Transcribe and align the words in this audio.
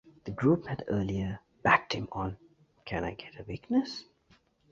The 0.23 0.31
group 0.31 0.65
had 0.65 0.83
earlier 0.87 1.41
backed 1.61 1.93
him 1.93 2.07
on 2.11 2.37
"Can 2.85 3.03
I 3.03 3.13
Get 3.13 3.39
a 3.39 3.43
Witness". 3.43 4.03